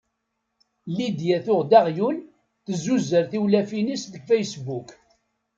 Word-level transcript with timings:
Lidya 0.95 1.37
tuɣ-d 1.45 1.71
aɣyul 1.79 2.17
tzuzer 2.65 3.23
tiwlafin-is 3.31 4.03
deg 4.13 4.23
facebook. 4.29 4.89